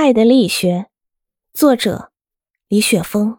[0.00, 0.86] 爱的力学，
[1.52, 2.12] 作者
[2.68, 3.38] 李雪峰。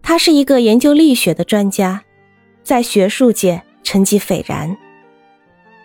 [0.00, 2.04] 他是一个研究力学的专家，
[2.62, 4.78] 在学术界成绩斐然。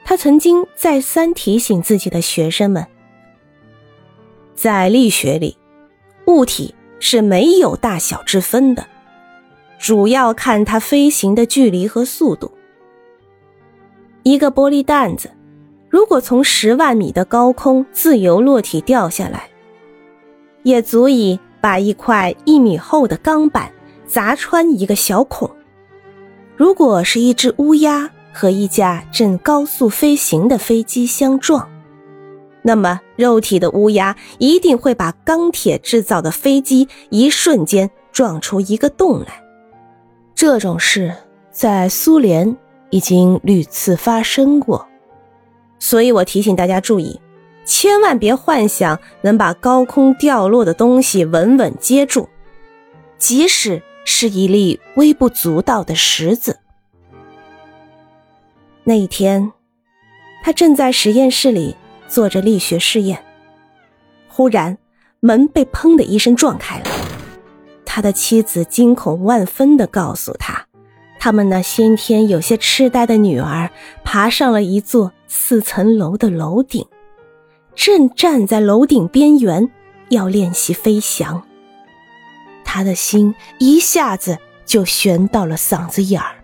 [0.06, 2.86] 他曾经再三提醒自己的学生们，
[4.54, 5.58] 在力学里，
[6.28, 8.88] 物体是没有大小之分的，
[9.80, 12.56] 主要看它飞行的距离和速度。
[14.22, 15.32] 一个玻璃弹子。
[15.94, 19.48] 如果从十万米的高空自由落体掉下来，
[20.64, 23.72] 也足以把一块一米厚的钢板
[24.08, 25.48] 砸穿一个小孔。
[26.58, 31.70] 如果是一只乌鸦和一架正高速飞行的飞机相撞，
[32.64, 39.44] 那么肉体的乌鸦一定会把钢铁制造的飞机一瞬间撞出一个洞来。
[40.34, 41.14] 这种事
[41.52, 42.58] 在苏联
[42.90, 44.88] 已经屡次发生过。
[45.94, 47.22] 所以我提醒大家注意，
[47.66, 52.28] 千万别幻想能把高空掉落的东西稳稳接住，
[53.20, 56.58] 即使是一粒微不足道的石子。
[58.84, 59.52] 那一天，
[60.44, 61.76] 他正在实验室里
[62.08, 63.24] 做着力学试验，
[64.28, 64.76] 忽然
[65.20, 66.86] 门被砰的一声撞开了。
[67.86, 70.66] 他的妻子惊恐万分地告诉他。
[71.24, 73.72] 他们那先天有些痴呆的女儿
[74.04, 76.86] 爬上了一座四层楼的楼顶，
[77.74, 79.72] 正站在楼顶边缘
[80.10, 81.42] 要练习飞翔。
[82.66, 86.44] 他的心一下子就悬到了嗓子眼儿。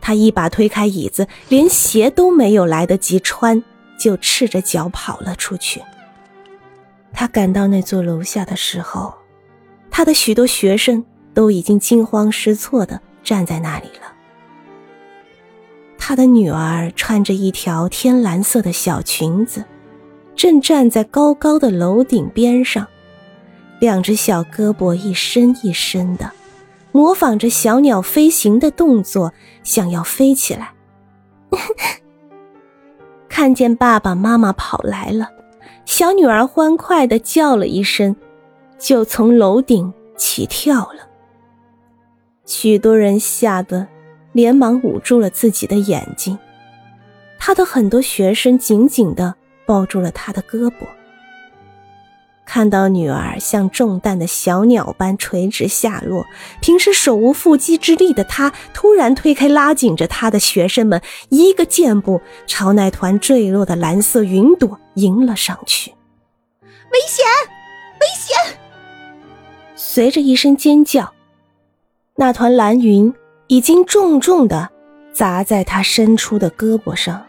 [0.00, 3.60] 他一把推开椅子，连鞋都没有来得及穿，
[3.98, 5.82] 就赤着脚跑了出去。
[7.12, 9.12] 他赶到那座楼下的时候，
[9.90, 13.02] 他的许多学生都已经惊慌失措的。
[13.26, 14.14] 站在那里了。
[15.98, 19.64] 他的女儿穿着一条天蓝色的小裙子，
[20.36, 22.86] 正站在高高的楼顶边上，
[23.80, 26.30] 两只小胳膊一伸一伸的，
[26.92, 29.32] 模仿着小鸟飞行的动作，
[29.64, 30.70] 想要飞起来。
[33.28, 35.28] 看见爸爸妈妈跑来了，
[35.84, 38.14] 小女儿欢快的叫了一声，
[38.78, 41.08] 就从楼顶起跳了。
[42.66, 43.86] 许多人吓得
[44.32, 46.36] 连忙捂住了自己的眼睛，
[47.38, 50.88] 他的很多学生紧紧的抱住了他的胳膊。
[52.44, 56.26] 看到女儿像中弹的小鸟般垂直下落，
[56.60, 65.92] 平时手无缚鸡之力的他突然推开拉紧着他的学生们，一个箭步朝那团坠落的蓝色云朵迎了上去。
[66.62, 67.24] 危险！
[68.00, 68.58] 危险！
[69.76, 71.12] 随着一声尖叫。
[72.18, 73.12] 那团蓝云
[73.46, 74.70] 已经重重的
[75.12, 77.26] 砸在他伸出的胳膊上，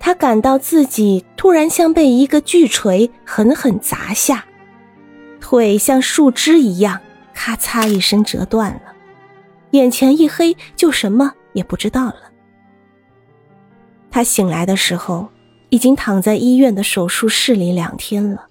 [0.00, 4.44] 他感到自己突然像被一个巨锤狠狠砸下，
[5.40, 7.00] 腿像树枝一样
[7.32, 8.82] 咔嚓一声折断了，
[9.70, 12.16] 眼前一黑，就什么也不知道了。
[14.10, 15.28] 他醒来的时候，
[15.68, 18.48] 已经躺在医院的手术室里两天了，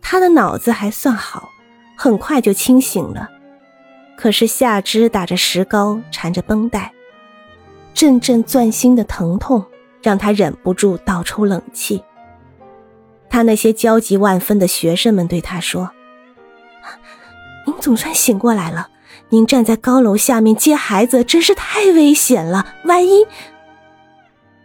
[0.00, 1.50] 他的脑子还算好。
[1.96, 3.30] 很快就清醒了，
[4.16, 6.92] 可是下肢打着石膏，缠着绷带，
[7.94, 9.64] 阵阵钻心的疼痛
[10.02, 12.02] 让他忍不住倒抽冷气。
[13.28, 15.90] 他那些焦急万分的学生们对他说
[17.66, 18.88] ：“您总算醒过来了，
[19.30, 23.26] 您站在高楼下面接孩子真是太危险了，万一……”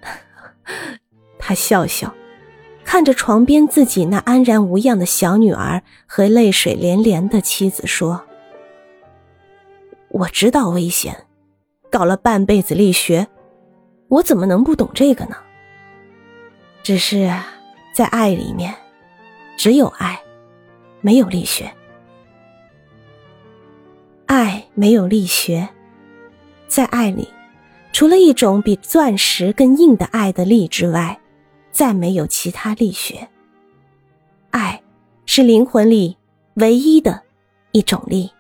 [1.40, 2.14] 他笑笑。
[2.92, 8.22] 看着床边自己那安然无恙的小女儿和泪水连连的妻子说
[10.12, 11.16] ：“我知道危险，
[11.90, 13.26] 搞了半辈子力学，
[14.10, 15.38] 我怎么能不懂这个呢？
[16.84, 17.32] 只是
[17.96, 18.76] 在爱里面，
[19.56, 20.22] 只有爱，
[21.00, 21.72] 没有力学。
[24.26, 25.70] 爱没有力学，
[26.68, 27.30] 在爱里，
[27.94, 31.18] 除了一种比钻石更硬的爱的力之外。”
[31.72, 33.30] 再没有其他力学。
[34.52, 34.82] 爱，
[35.26, 36.18] 是灵魂里
[36.56, 37.24] 唯一的
[37.72, 38.32] 一种力。